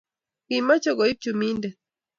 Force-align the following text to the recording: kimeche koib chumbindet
kimeche 0.47 0.89
koib 0.99 1.17
chumbindet 1.23 1.75